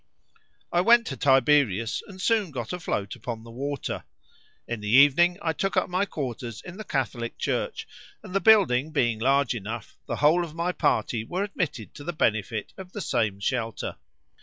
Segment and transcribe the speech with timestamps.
[0.71, 4.03] I went to Tiberias, and soon got afloat upon the water.
[4.67, 7.87] In the evening I took up my quarters in the Catholic church,
[8.23, 12.13] and the building being large enough, the whole of my party were admitted to the
[12.13, 13.97] benefit of the same shelter.